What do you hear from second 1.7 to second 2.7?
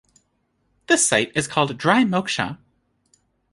"Dry Moksha".